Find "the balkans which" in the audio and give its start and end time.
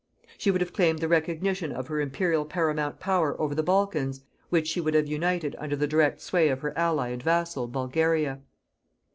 3.53-4.67